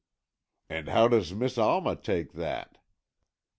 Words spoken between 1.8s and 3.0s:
take that?"